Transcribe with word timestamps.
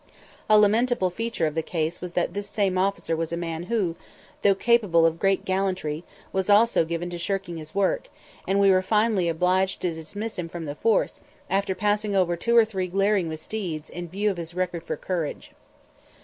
A 0.49 0.57
lamentable 0.57 1.11
feature 1.11 1.45
of 1.45 1.53
the 1.53 1.61
case 1.61 2.01
was 2.01 2.13
that 2.13 2.33
this 2.33 2.47
same 2.49 2.75
officer 2.75 3.15
was 3.15 3.31
a 3.31 3.37
man 3.37 3.65
who, 3.65 3.95
though 4.41 4.55
capable 4.55 5.05
of 5.05 5.19
great 5.19 5.45
gallantry, 5.45 6.03
was 6.33 6.49
also 6.49 6.85
given 6.85 7.11
to 7.11 7.19
shirking 7.19 7.57
his 7.57 7.75
work, 7.75 8.07
and 8.47 8.59
we 8.59 8.71
were 8.71 8.81
finally 8.81 9.29
obliged 9.29 9.79
to 9.83 9.93
dismiss 9.93 10.39
him 10.39 10.49
from 10.49 10.65
the 10.65 10.73
force, 10.73 11.21
after 11.51 11.75
passing 11.75 12.15
over 12.15 12.35
two 12.35 12.57
or 12.57 12.65
three 12.65 12.87
glaring 12.87 13.29
misdeeds 13.29 13.91
in 13.91 14.09
view 14.09 14.31
of 14.31 14.37
his 14.37 14.55
record 14.55 14.81
for 14.81 14.97
courage. 14.97 15.51